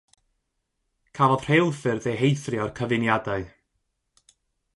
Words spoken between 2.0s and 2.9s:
eu heithrio o'r